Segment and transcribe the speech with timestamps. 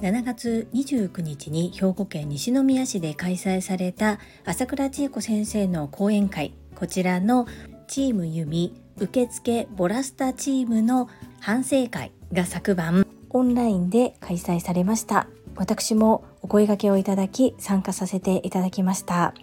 [0.00, 6.54] 7月29日に兵庫県西宮市で開催された朝倉千恵子先生の講演会。
[6.74, 7.46] こちらの
[7.86, 11.08] チーム弓受付ボラスタチームの
[11.40, 13.06] 反省会が昨晩。
[13.30, 15.28] オンラインで開催されました。
[15.54, 19.34] 私もお声掛けをいただき参加させていただきました。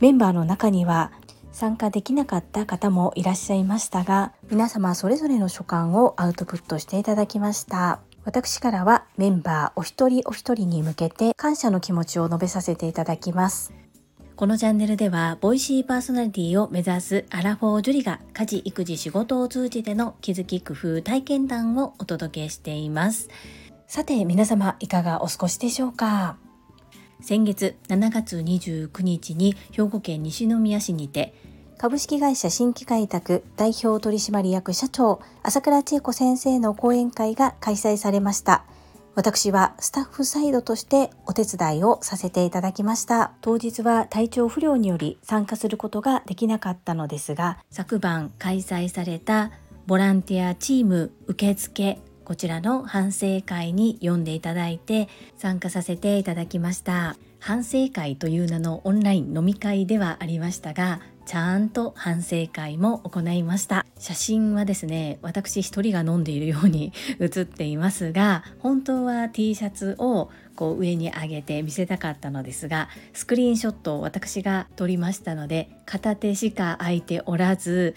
[0.00, 1.10] メンバーの中には
[1.50, 7.98] 参加できなかった方もいらっしゃいましたが皆様それぞれの所感をアウトプットしていただきました。
[8.24, 13.72] 私からはメンバーお一人お一人に向けて感謝の気持ちを述べさせていただきます。
[14.36, 23.30] このチャンネルでは、ボイシーパーソナリティを目指すアラフォージュリが家事、育児、仕事を通じての気づき、工夫、体験談をお届けしています。
[23.88, 26.36] さて、皆様いかがお過ごしでしょうか？
[27.20, 31.34] 先月7月29日に兵庫県西宮市にて、
[31.76, 38.64] 株式会社新規開拓代表取締役社長朝倉千恵子先生の講演会が開催されました。
[39.14, 43.32] 私はスタッフサイドとしてお手伝いをさせていただきました。
[43.42, 49.50] 当日は体調不良により参加することができなかったのですが、昨晩開催された
[49.86, 57.16] ボランティアチーム受付こちらの反省会に読んでいただいて参加させていただきました。
[57.38, 63.84] 反省会という名のオンライン飲み会ではありましたが、ちゃんと反省会も行いました。
[63.98, 77.94] 写真はですね私一人が飲んでいるように写っていますが本当は T シャツをこう上に上げて見せたかったのですがスクリーンショットを私が撮りましたので片手しか空いておらず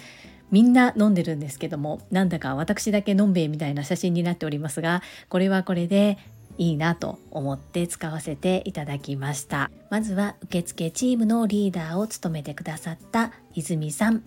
[0.50, 6.18] みんな飲んでるんですけどもなんだか私だけのんべえみたいな写真になっておりますがこれはこれで
[6.58, 9.72] いいなと思って使わせていただきました。
[9.90, 14.24] まずは受付チームのリーダーを務めてくださった泉さん。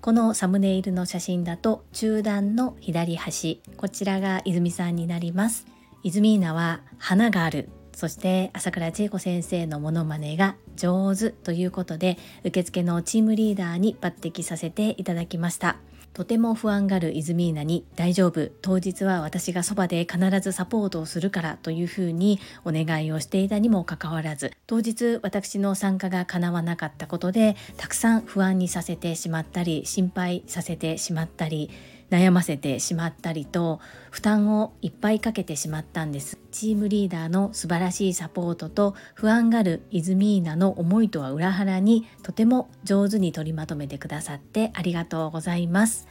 [0.00, 5.66] このサムネイルの写真だと中段の左端こちらが泉さんになります。
[6.02, 7.70] 泉稲は花がある。
[7.94, 15.76] そして朝倉千恵子先生のモノマネが上手ということで受付のチームリーダーに抜擢させていただきました。
[16.14, 18.48] とても不安がるイズミーナに大丈夫。
[18.62, 31.70] 当日は私がそばで必ずサポートをするからというふうにお願いをしていたにもかかわらず当日私の参加が叶わなかったことでたくさん不安にさせてしまったり心配させてしまったり
[32.10, 36.38] 悩ませてしまったりと負担をいっぱいかけてしまったんです。
[36.50, 46.06] チームリーダーの素晴らしいサポートと不安がるイズミーナの思いとは裏腹にとても上手に取りまとめてくださってありがとうございます。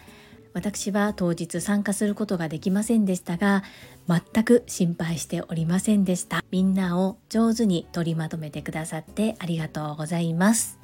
[0.54, 3.64] 私は当日参加することができませんでしたが
[4.08, 6.44] 全く心配しておりませんでした。
[6.52, 10.83] みんなを上手に取りまとめてくださってありがとうございます。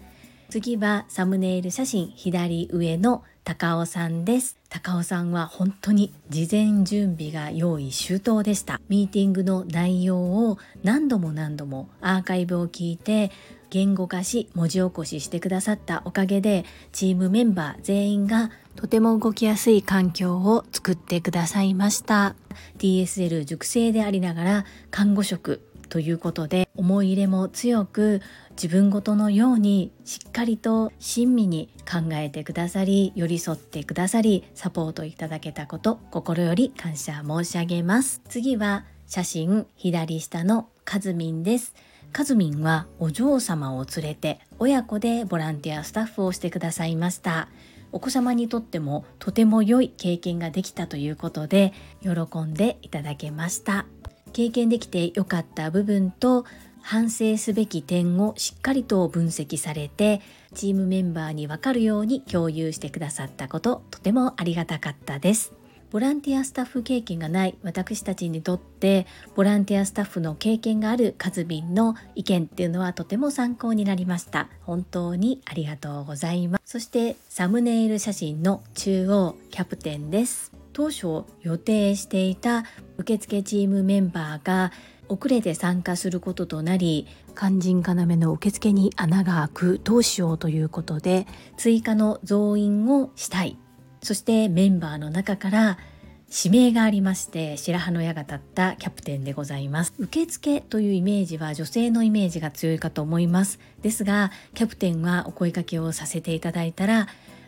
[0.50, 4.58] 次はサムネイル写真左上の高尾さんです。
[4.68, 8.82] 高尾さんは本当に事前準備が用意周到でした。
[8.90, 13.30] ミーティングの内容を何度も何度もアーカイブを聞いて
[13.70, 22.36] 言語化し文字起こししてくださったおかげでチームメンバー全員がとても動きやすい環境を作ってくださいました。
[22.80, 28.22] TSL 熟成でありながら看護職ということで思い入れも強く
[28.62, 38.22] 自分ごとのようにしっかりと親身に考えてくださり寄り添ってくださりサポートいただけたこと心より感謝申し上げます。
[38.28, 41.74] 次は写真左下のカズミンです。
[42.12, 47.48] カズミンはお嬢様を連れて親子でボランティアスタッフをしてくださいました。
[47.94, 51.72] お子様にとってもとても良い経験ができたということで
[52.02, 53.86] 喜んでいただけました。
[54.34, 56.46] 経験できて良かった部分と
[56.81, 60.22] 反省すべき点をしっかりと分析されて
[60.53, 65.53] チームメンバーに分かるように共有してくださったこととてもありがたかったです。
[65.91, 74.50] ボランティアスタッフ経験がない私たちにとってボランティアスタッフの経験があるカズビンの意見っていうのはとても参考になりました。
[74.62, 76.62] 本当にありがとうございます。
[76.66, 80.51] そしてサムネイル写真の中央キャプテンです。
[80.74, 82.65] 当初予定していた
[82.98, 84.71] 受付チームメンバーが
[85.09, 87.07] 遅れて参加することとなり
[87.38, 91.27] 肝心要の受付に穴が開くどうしようということで
[91.57, 93.57] 追加の増員をしたい。
[94.01, 95.77] そしてメンバーの中から
[96.31, 99.94] 指名がありまして白羽の矢が立ったキャプテンでございます。
[99.97, 103.59] 受付というイメージは女性のイメージが強いかと思います。
[103.81, 107.07] ですがキャプテンはお声かけをさせていただいたら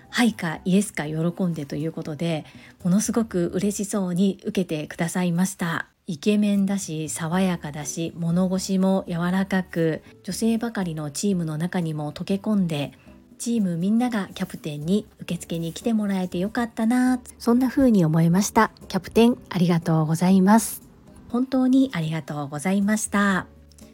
[0.09, 2.45] はいかイエスか喜んでということで
[2.83, 5.90] ものすごく嬉しそうに受けてくださいました。
[6.11, 12.91] イケメンだし爽やかだし物腰も柔らかく女性ばかりのチームの中にも溶け込んで
[13.39, 17.21] チームみんながキャプテンに受付に来てもらえてよかったな。
[17.39, 18.71] そんな風に思いました。
[18.89, 20.81] キャプテンありがとうございます。
[21.29, 23.47] 本当にありがとうございました。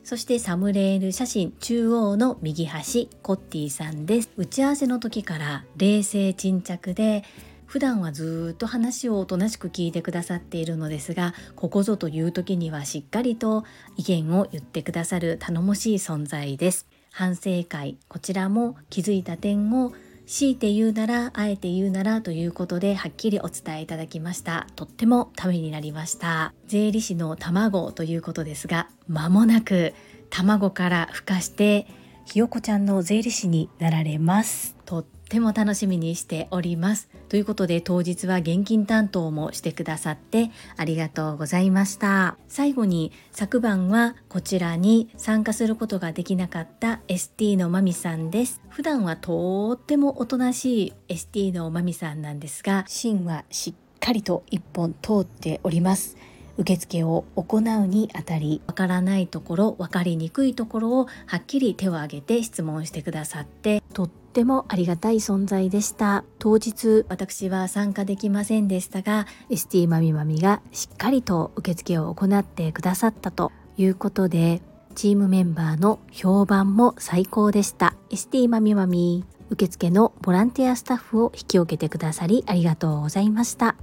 [0.04, 4.32] そしてサムレール写真中央の右端コッティさんです。
[4.38, 7.24] 打ち合わせの時から冷静沈着で
[7.68, 13.66] 普段はずっと話をおとなしく聞いてくださっているのですがここぞという時にはしっかりと
[13.98, 16.88] 意見を言ってくださる頼もしい存在です。
[17.12, 19.92] 反省会こちらも気づいた点を
[20.28, 24.68] 強いて言うならあえて言うならということではっきりお伝えいただきました。
[24.76, 26.54] とってもためになりました。
[26.68, 29.94] 税理士の卵ということですが間もなく
[30.30, 31.88] 卵から孵化して
[32.26, 34.76] ひよこちゃんの税理士になられます。
[34.86, 37.10] とっても楽しみにしております。
[37.30, 42.38] ということで当日は現金担当もしてくださってありがとうございました。
[42.48, 48.62] 最後に昨晩はこちらに参加することができなかった ST のまみさんです。
[48.70, 56.18] 普段はとってもおとなしい ST のまみさんなんですが芯はしっかりと一本通っております。
[56.58, 66.24] 受付を行うにあたりわからないところ分かりにくいところをはっきり手を挙げて質問してくださってとってもありがたい存在でした。
[66.40, 74.62] 当日私は参加できませんでしたが ST まみまみがしっかりと受付を行ってくださったということで
[74.96, 77.96] チームメンバーの評判も最高でした。
[78.10, 83.76] ST まみまみ受付のボランティアスタッフを引き受けてくださりありがとうございました。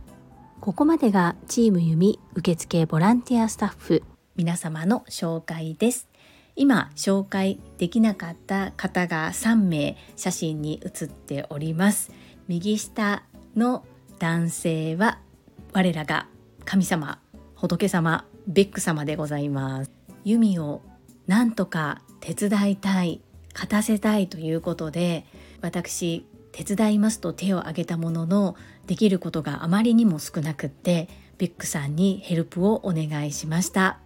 [0.61, 4.03] ここまでがチーム弓受付ボランティアスタッフ
[4.37, 6.09] 皆様の紹介です。
[6.57, 12.13] 今紹介できなかった方が3名写真に写っております。
[12.49, 13.25] 右下
[13.57, 13.85] の
[14.19, 15.19] 男性は
[15.73, 16.29] 我らが
[16.65, 17.19] 神様
[17.55, 19.91] 仏様ベック様でございます。
[20.25, 20.81] 弓を
[21.27, 23.21] なんとか手伝いたい
[23.53, 25.27] 勝たせたいということで
[25.61, 28.57] 私手伝いますと手を挙げたものの
[28.87, 31.09] できることがあまりにも少なくって
[31.39, 33.99] ベックさんにヘルプをお願いしました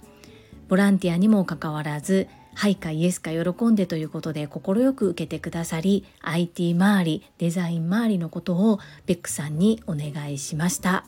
[0.69, 11.05] ボランティアにもかかわらずはいかイエスか喜んでということで快く受けてくださり IT 周りデザイン周りのことをベックさんにお願いしました。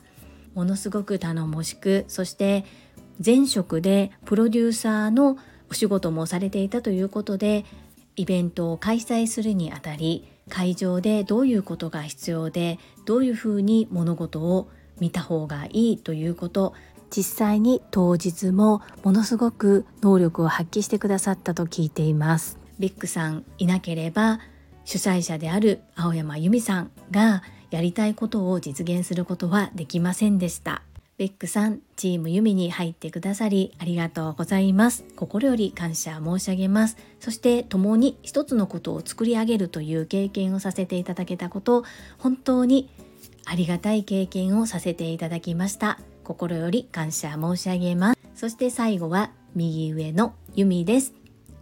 [0.55, 2.63] ものすごく頼もしくそして
[3.23, 5.37] 前職でプロデューサーの
[5.69, 7.65] お仕事もされていたということで
[8.15, 14.69] イベントを開催するにあたり会場でどういうことが必要でどういうふうに物事を
[15.01, 16.75] 見た方がいいということ
[17.15, 24.39] 実際に当日もものすごく能力を発揮してくださったと聞いていますビッグさんいなければ
[24.85, 30.81] 主催者である青山由美さんがやりたいことを実現することはできませんでした
[31.21, 35.05] ベックさん、チームユミに入ってくださりありがとうございます。
[35.15, 36.97] 心より感謝申し上げます。
[37.19, 41.83] そして共に一つのことを作り上げるという経験をさせていただけたこと、
[42.17, 42.89] 本当に
[43.45, 45.99] ありがたい経験をさせていただきました。
[46.31, 48.19] 心より感謝申し上げます。
[48.35, 51.13] そして最後は右上のユミです。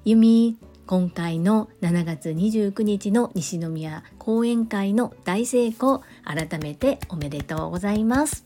[0.06, 8.45] ユミ、今回の7月29日の西宮講演会の大成功、改めておめでとうございます。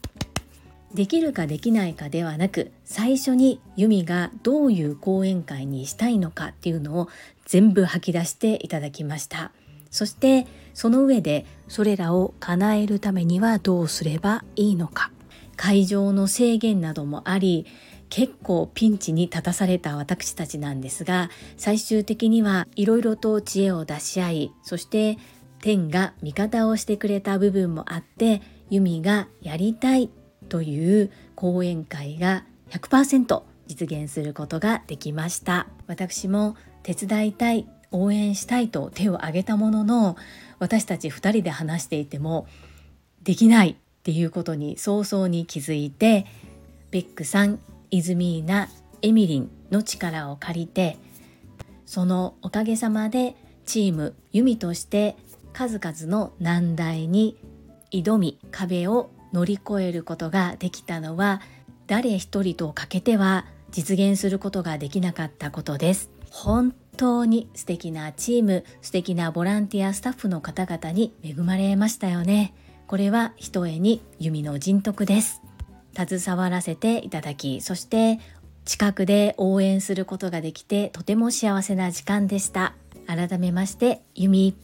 [0.93, 7.09] できるかできないかではなく最初にユミがどういう講演会にしたいのかっていうのを
[7.45, 9.51] 全部吐き出していただきました
[9.89, 15.11] そしてその上でそれらを叶えるためにはどうすればいいのか
[15.55, 17.65] 会場の制限などもあり
[18.09, 25.17] 結構ピンチに立たされた私たちなんですが最終的にはいろいろと知恵を出し合いそして
[25.59, 30.09] 天が味方をしてくれた部分もあってユミがやりたい
[30.49, 35.67] という講演会が100%実現することができました。
[35.87, 40.17] 私も手伝いたい応援したいと手を挙げたものの
[40.59, 42.47] 私たち2人で話していても
[43.21, 43.77] できない。
[44.03, 46.25] っていうことに早々に気づいて
[46.91, 48.67] ベックさんイズミーナ
[49.01, 50.97] エミリンの力を借りて
[51.85, 55.15] そのおかげさまでチームユミとして
[55.53, 57.37] 数々の難題に
[57.91, 61.41] 挑み壁を乗り越えることができたのは
[61.87, 66.09] 誰一人と欠けては実現することができなかったことです。
[66.29, 72.53] 本当に素敵なチーム素敵なボランティアスタッフの方々に恵まれましたよね。
[72.87, 75.41] これはひとえに弓の人徳です。
[75.95, 78.19] 携わらせていただきそして
[78.65, 82.73] 近くで応援することができてとても幸せな時間でした。
[83.07, 84.55] 改めまして弓。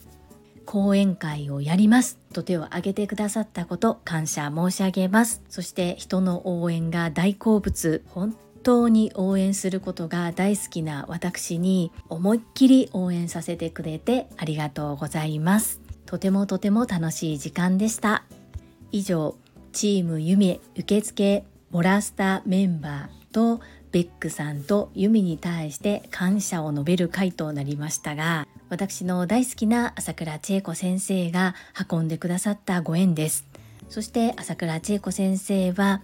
[0.65, 2.19] 講演会をやります。
[2.31, 5.41] と手を挙げてくださったこと感謝申し上げます。
[5.49, 8.03] そして人の応援が大好物。
[8.09, 15.81] 本当に応援することが大好きな私に思いっきり応援させてくれてありがとうございます。
[16.09, 18.23] とてもとても楽しい時間でした。
[18.91, 19.35] 以上
[19.71, 23.61] チームユミ受付モラスタメンバーと
[23.91, 31.53] ベックさんとユミに対して感謝を述べる回となりましたが私の大好きな朝倉千恵子先生が
[31.91, 33.45] 運んでくださったご縁です。
[33.87, 36.01] そして朝倉千恵子先生は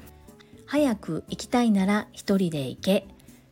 [0.68, 3.08] 早く行きたいなら一人で行け。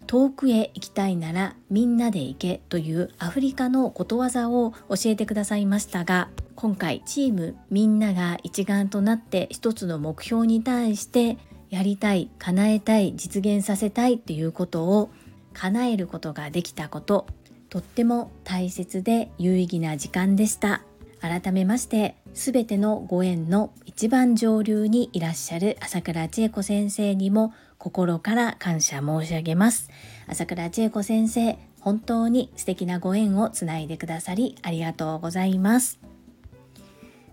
[0.07, 11.37] 遠くへ行きたいならみんなで行けというアフリカのことわざを教えてくださいましたが今回チームみんなが一丸となって一つの目標に対して
[11.69, 15.09] やりたい叶えたい実現させたいっていうことを
[15.53, 17.27] 叶えることができたこと
[17.69, 20.83] とっても大切で有意義な時間でした。
[21.23, 29.89] 改めまして全てのご縁の一番上流にいらっしゃる朝倉千恵子先生にも心から感謝申し上げます。
[30.25, 35.99] 朝倉千恵子先生本当に素敵なご縁をつないでくださりありがとうございます。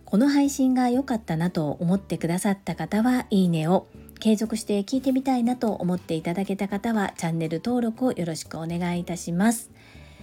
[0.04, 3.87] この配信が良かったなと思ってくださった方はいいねを
[4.19, 9.71] 継続して聞いてみたいなと思っていただけた方はチャンネル登録をよろしくお願いいたします。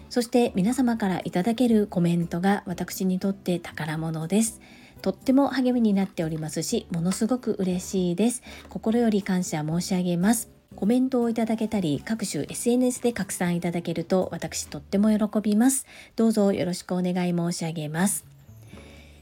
[0.10, 4.60] そして皆様からいただけるコメントが私にとって宝物です。
[5.02, 8.42] とっても励みになっておりますしものすごく嬉しいです。
[8.70, 10.50] 心より感謝申し上げます。
[10.76, 15.86] コメントをいただけたり各種 SNS で拡散いただけると私とっても喜びます。
[16.16, 18.26] どうぞよろしくお願い申し上げます。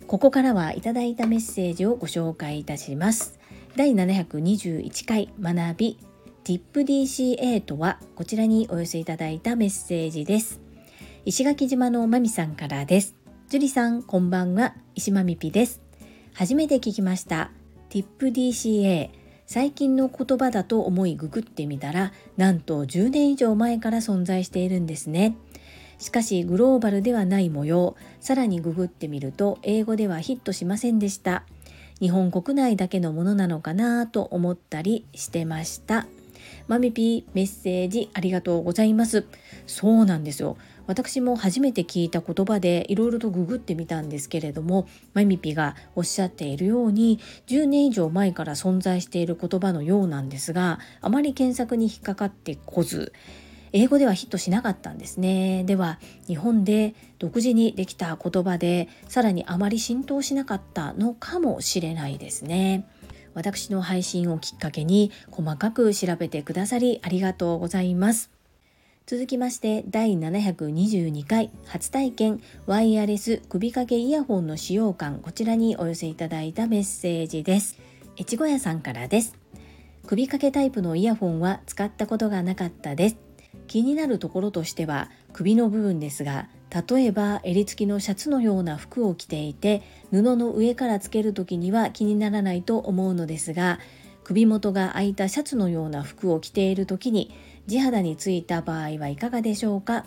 [0.08, 3.40] ここからはいただいたメッセージをご紹介いたします。
[3.76, 6.00] 第721回学び
[6.44, 10.60] TIPDCA とはこちらにお寄せいただいたメッセージです。
[11.26, 13.25] 石垣島のまみさんからです。
[13.48, 14.74] 樹里さんこんばんは。
[14.96, 15.80] 石まみぴです。
[16.34, 17.52] 初めて聞きました。
[17.92, 19.12] TIPDCA
[19.46, 25.38] 最近の言葉だと思いググってみたらなんと10年以上前から存在しているんですね。
[26.00, 27.96] しかしグローバルではない模様。
[28.20, 31.44] さらにググってみると英語ではヒットしませんでした。
[32.00, 36.08] 日本国内だけのものなのかなと思ったりしてました。
[36.68, 39.26] マミピーメッセージありがとうございます。
[39.68, 40.58] そうなんですよ。
[40.88, 53.14] 私も初めて聞いた言葉でいろいろとググってみたんですけれどもマミピがおっしゃっているように10年以上前から存在している言葉のようなんですがあまり検索に引っかかってこず
[53.74, 55.66] 英語ではヒットしなかったんですね。
[55.66, 62.88] では日本で独自にできた言葉でさらにあまり浸透しなかったのかもしれないですね。
[63.34, 68.35] 私の配信をきっかけに細かく調べてくださりありがとうございます。
[69.08, 77.78] 続きまして第722回初体験ワイヤレス首掛けイヤホンの使用感こちらにお寄せいただいたメッセージです。
[78.20, 79.38] 越後屋さんからです。
[80.08, 83.18] 首掛けタイプのイヤホンは使ったことがなかったです。
[83.68, 86.50] 気になるところとしては首の部分ですが
[86.90, 93.80] 例えば襟付きのシャツのような服を着ていて布の上からつける時には気にならないと思うのですが
[94.24, 97.34] 首元が開いたシャツのような服を着ている時に
[97.68, 100.06] 地肌についた場合はいかがでしょうか？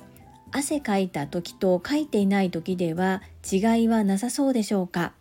[0.50, 5.12] 汗かいた時とかいていない時では違いはなさそうでしょうか？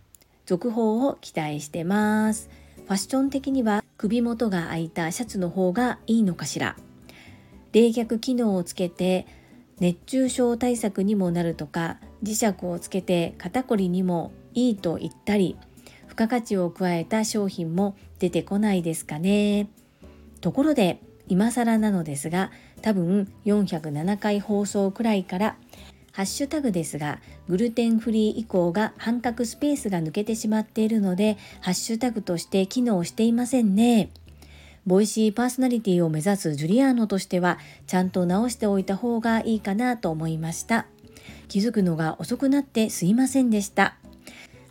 [0.46, 2.50] 続報を期待してます。
[2.77, 6.77] ファッション的には首元が開いたシャツの方がいいのかしら？
[7.74, 9.27] 冷却機能をつけて
[9.79, 15.58] 熱中症対策にもなるとか磁石をつけて肩こりにもいいと言ったり
[16.08, 19.67] 付加価値を加えた商品も出てこないですかね。
[20.39, 25.55] ところで今更なのですが多分407回放送くらいから
[26.12, 34.10] ハッシュタグですがグルテンフリー以降が半角スペースが抜けてしまっているのでハッシュタグとして機能していませんね。
[34.88, 40.88] ボイシーパーソナリティを目指すジュリアーノとしてはちゃんと直しておいた方がいいかなと思いました。
[41.50, 43.98] 気づくのが遅くなってすいませんでした。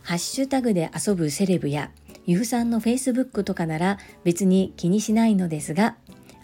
[0.01, 1.91] ハッシュタグで遊ぶセレブや
[2.25, 5.95] ゆうさんの Facebook とかなら別に気にしないのですが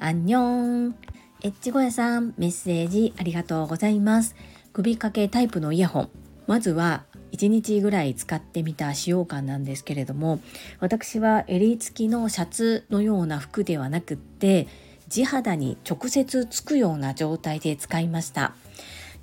[0.03, 0.95] アンニョン
[1.43, 4.35] エッチゴヤさんメッセージありがとうございます
[4.73, 6.09] 首掛けタイプのイヤホン.
[6.45, 10.41] まずは1日ぐらい使ってみた使用感なんですけれども
[10.81, 14.67] 私は襟付きのシャツのような服ではなくって
[15.07, 18.55] 地肌に直接つくような状態で使いました。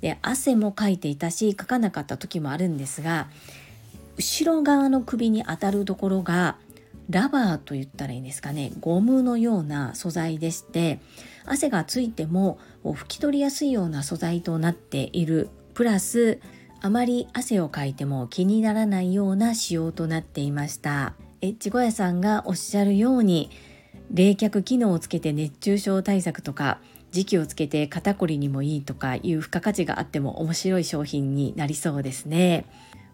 [0.01, 3.27] で汗もかいていたしかかなかった時もあるんですが
[4.17, 6.57] 後ろ側の首に当たるところが
[7.09, 8.71] ラバーと言ったらいいんですかね。
[8.79, 10.99] ゴムのような素材でして
[11.45, 15.49] 汗がついても拭き取りやすいような素材となっている。
[15.73, 16.39] プラス
[16.81, 21.13] あまり汗をかいても気にならないような仕様となっていました。
[21.41, 23.49] エッチ小屋さんがおっしゃるように
[24.11, 26.79] 冷却機能をつけて熱中症対策とか
[27.11, 32.65] 時期をつけて肩こりにもいいとかいう付加価値があっても面白い商品になりそうですね。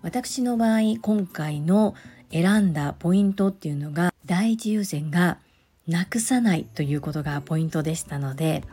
[0.01, 1.95] 私の場合今回の
[2.31, 5.37] 選んだポイントっていうのが第一優先が
[5.87, 8.63] なくさないということがポイントでしたので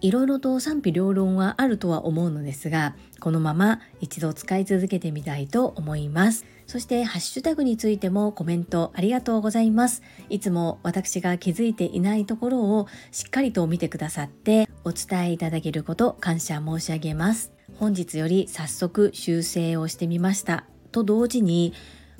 [0.00, 6.44] いろいろと賛否両論はあるとは思うのですがこのまま一度使い続けてみたいと思います。
[6.66, 10.02] そしてハッシュタグについてもコメントありがとうございます。
[10.28, 17.52] いつも私が気づいていないところをしっかりと見てくださってお伝えいただけること感謝申し上げます。
[17.78, 20.64] 本日より早速修正をしてみました。
[20.92, 21.72] と同時に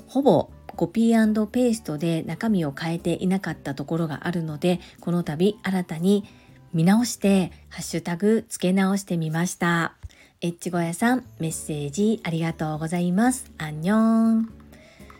[0.06, 6.24] ほぼコピーペーストで中身を変えていなかったところがあるのでこの度新たに
[6.72, 9.94] 見直してハッシュタグ付け直してみました。
[10.40, 13.50] エチゴヤさんメッセージありがとうございます。
[13.56, 14.50] 안녕。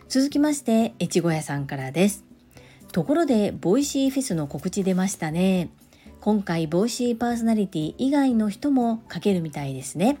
[0.07, 2.25] 続きましてエチゴヤさんからです。
[2.91, 5.69] ところで Voicy フェスの告知出ましたね。
[6.21, 10.17] 今回ボイシーパーソナリティ以外の人も書けるみたいですね。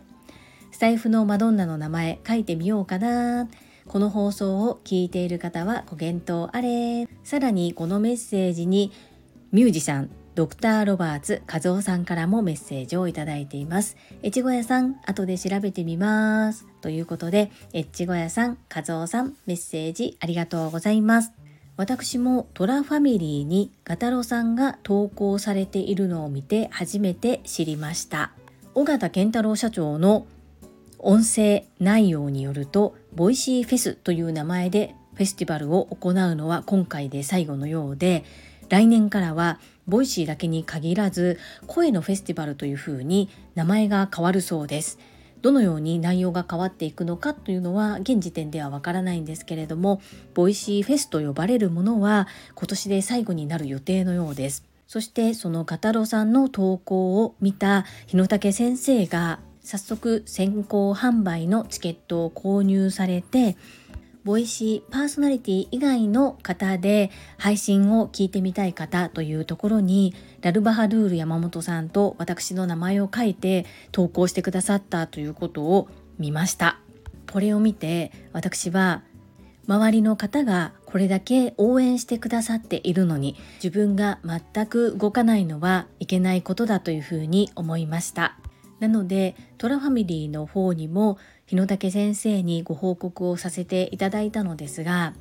[0.71, 3.47] スタイフのマドンナの名前書いてみようかな。
[3.87, 7.07] この放送を聞いている方はご検討あれ。
[7.23, 8.91] さらにこのメッセージに
[9.51, 13.95] ミュージシャンドクターロバーツ和夫さんからもメッセージをいただいています。
[14.23, 16.65] 越後屋さん後で調べてみます。
[16.81, 21.31] ということで越後屋さん和夫さんメッセージありがとうございます。
[21.77, 28.31] 私もトラファミリーにガタロさんが投稿されているのを見て初めて知りました。
[28.73, 30.25] 緒方憲太郎社長の
[30.99, 38.25] 音声内容によると Voicy フェスという名前でフェスティバルを行うのは今回で最後のようで
[38.67, 44.99] 来年からは Voicy だけに限らず声のフェスティバルというふうに名前が変わるそうです。
[45.41, 50.01] どのように内容が変わっていくのかというのは現時点ではわからないんですけれども
[50.33, 54.65] Voicy フェスと呼ばれるものは今年で最後になる予定のようです。
[54.87, 63.57] そしてそのガタロさんの投稿を見た日野武先生が早速先行販売のチケットを購入されて
[64.23, 76.79] Voicy パーソナリティ以外の方で配信を聞いてみたい方というところにラルバハドゥール山本さんと私の名前を書いて投稿してくださったということを見ました。
[77.31, 79.03] これを見て私は
[79.67, 88.37] 周りの方がこれだけ応援してくださっているのに自分が全く動かないのはいけないことだというふうに思いました。
[88.79, 95.13] なのでトラファミリーの方にも日野武先生にご報告をさせていただいたのですが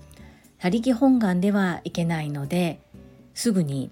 [0.59, 2.81] 他力本願ではいけないので
[3.35, 3.91] すぐに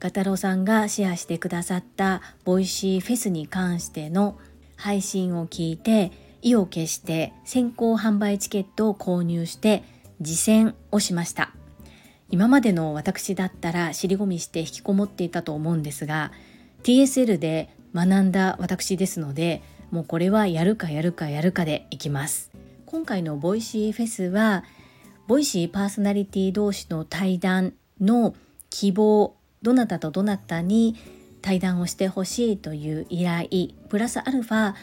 [0.00, 4.38] ガタロさんがシェアしてくださった Voicy フェスに関しての
[4.76, 9.82] 配信を聞いて意を決して先行販売チケットを購入して
[10.20, 11.54] 実践をしました。
[12.30, 16.32] 今までの私だったら尻込みして引きこもっていたと思うんですが
[16.82, 22.50] TSL で学んだ私ですのでもうこれはやるかやるかやるかでいきます。
[22.86, 24.64] 今回の Voicy フェスは
[25.26, 28.34] Voicy パーソナリティ同士の対談の
[28.70, 30.96] 希望どなたとどなたに
[31.42, 33.48] 対談をしてほしいという依頼
[33.88, 34.74] プラスアルファ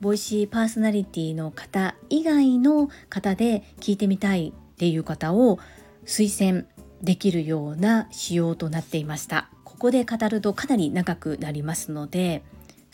[0.00, 5.58] ボイシーパーソナリティの方以外の方で聞いてみたいっていう方を
[6.04, 6.64] 推薦
[7.02, 9.48] できるような仕様となっていました。
[9.64, 12.42] ここで語るとかなり長くなりますので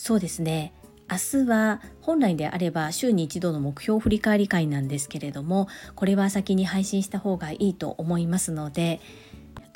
[0.03, 0.75] そうですね
[1.09, 9.01] 明日は本来であれば週に一度の目標振り返り会なんですけれどもこれは先に配信した方がいいと思いますので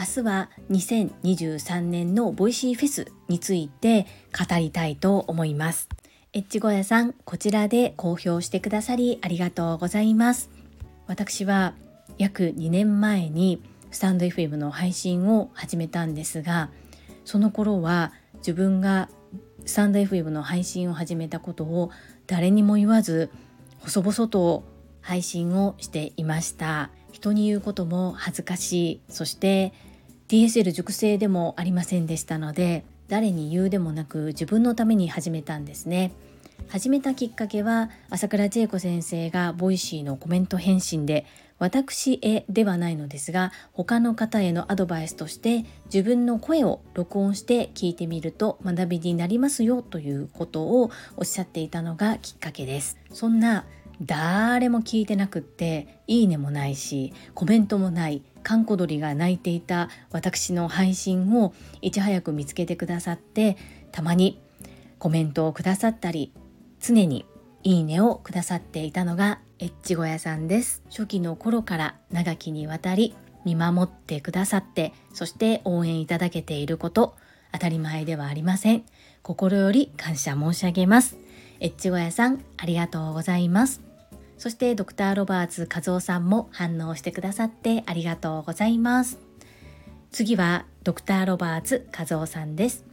[0.00, 5.88] 明日は2023年の Voicy フェスについて語りたいと思います。
[6.32, 10.50] エッチゴヤさん、こちらで公表してくださりありがとうございます。
[11.06, 11.74] 私は
[12.18, 16.68] 約2年前にスタンド FM の配信を始めたんですが、
[17.24, 19.08] その頃は自分が
[19.66, 21.90] スタンド FM の配信を始めたことを
[22.28, 23.30] 誰にも言わず
[23.80, 24.62] 細々と
[25.00, 26.90] 配信をしていました。
[27.10, 29.00] 人に言うことも恥ずかしい。
[29.08, 29.72] そして
[30.28, 36.12] DSL 熟成でもありませんでしたので誰に言うでもなく自分のために始めたんですね。
[36.68, 41.26] 始めたきっかけは朝倉千恵子先生が Voicy のコメント返信で
[41.58, 52.98] 私へではないのですが他の方へのアドバイスとして自分の声を録音して聞いてみると学びになりますよということをおっしゃっていたのがきっかけです。
[53.12, 53.64] そんな
[54.02, 63.56] 誰も聞いてなくっていいねもないしコメントもない閑古鳥が鳴いていた私の配信をいち早く見つけてくださって
[63.92, 64.38] たまに
[64.98, 66.32] コメントをくださったり
[66.80, 67.24] 常に
[67.62, 70.82] いいねをくださっていたのがエッチ小屋さんです。
[70.90, 73.14] 初期の頃から長きにわたり
[73.44, 77.16] 見守ってくださってそして応援いただけていること
[77.52, 78.84] 当たり前ではありません。
[79.22, 81.16] 心より感謝申し上げます。
[81.60, 83.80] エッチゴヤさんありがとうございます。
[84.36, 89.18] そしてドクターロバーツ和夫さんも反応してくださってありがとうございます。
[90.10, 92.84] 次はドクターロバーツ和夫さんです。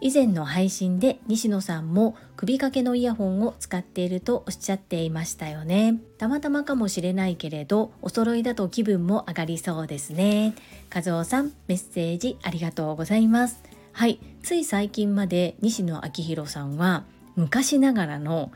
[0.00, 5.98] 以前の配信で西野さんも首掛けのイヤホンを使っているとおっしゃっていましたよね。
[6.18, 10.54] たまたまかもしれないけれどお揃いだと気分も上がりそうですね。
[10.94, 13.62] 和夫さんメッセージありがとうございます。
[13.92, 14.20] はい。
[14.42, 17.04] つい最近まで西野昭弘さんは
[17.34, 18.52] 昔ながらの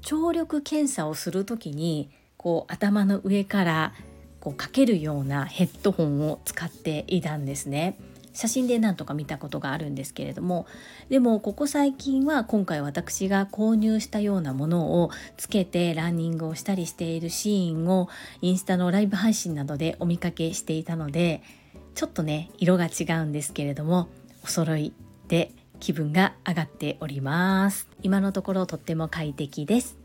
[0.00, 3.92] 聴力検査をする時にこう頭の上から
[4.40, 7.96] こうかけるようなヘッドホンを使っていたんですね。
[8.32, 10.66] 写真で何とか見たことがあるんですけれども
[11.08, 18.08] でもここ最近は今回私が購入したようなものをつけてランニングをしたりしているシーンを
[18.40, 21.42] インスタのライブ配信などでお見かけしていたので
[21.94, 24.08] ちょっとね色が違うんですけれども
[24.44, 24.92] お揃い
[25.28, 27.88] で気分が上がっております。
[28.02, 29.98] 今のところとっても快適です。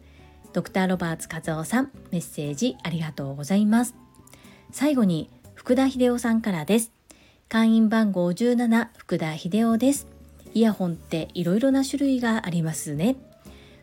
[0.52, 3.94] ドクターロバーツ和夫さんメッセージありがとうございます。
[4.72, 6.97] 最後に福田秀夫さんからです。
[7.50, 10.06] 会員番号17福田秀夫です。
[10.54, 13.16] イヤホンっていろいろな種類がありますね。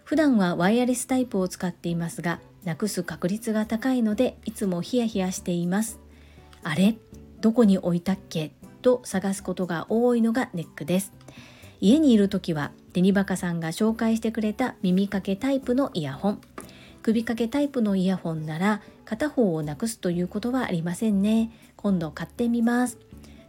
[0.04, 5.98] 普段はワイヤレスタイプを使っていますがなくす確率が高いのでいつもヒヤヒヤしています。
[6.62, 6.96] あれ？
[7.40, 8.52] どこに置いたっけ？
[8.82, 11.14] と探すことが多いのがネックです。
[11.80, 16.40] 家にいる時はデニバカさんが紹介してくれた耳掛けタイプのイヤホン。
[17.02, 21.50] 首掛けタイプのイヤホンなら片方をなくすということはありませんね。
[21.76, 22.98] 今度買ってみます。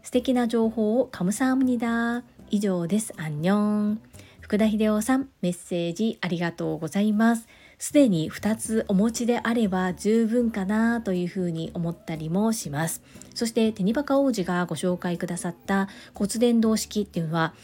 [0.06, 2.22] 素敵な情報をカムサムニダ。
[2.52, 3.12] 以上です。
[3.18, 4.02] アンニョン
[4.40, 7.48] 福田秀夫さんメッセージありがとうございます。
[7.80, 13.02] すでに2つお持ちであれば十分かなというふうに思ったりもします。
[13.34, 17.56] そしてテニバカ王子がご紹介くださった骨伝導式っていうのは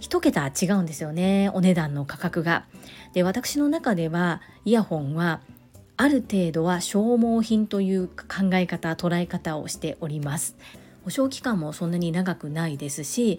[0.00, 1.50] 1桁違うんですよね。
[1.54, 2.66] お値段の価格が。
[3.14, 5.40] で私の中ではイヤホンは
[5.96, 10.58] ある程度は消耗品という考え方捉え方をしております。
[11.04, 13.38] 保証期間もそんなに長くないですし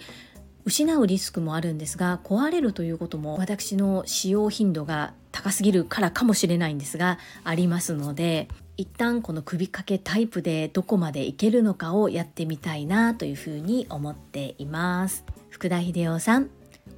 [0.64, 8.48] 失うリスクもあるんですが壊れるということも私の使用頻度が高すぎるからかもしれないんですがありますので
[8.78, 15.24] 一旦この首掛けタイプでどこまでいけるのかをやってみたいなというふうに思っています。
[15.50, 16.50] 福田秀夫さん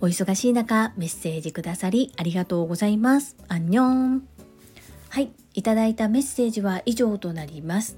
[0.02, 3.36] お忙しい中メッセージくださりありがとうございます。
[3.48, 4.28] アンニョン。
[5.10, 7.98] はいいただいたメッセージは以上となります。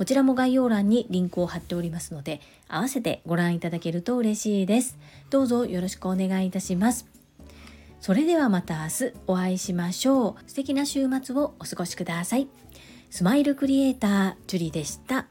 [0.00, 4.96] こちらも概要欄にリンクを貼っておりますので合わせてご覧いただけると嬉しいです。
[5.28, 7.06] どうぞよろしくお願いいたします。
[8.00, 10.34] それではまた明日お会いしましょう。
[10.46, 12.48] 素敵な週末をお過ごしください。
[13.10, 15.26] スマイルクリエイタージュリでした。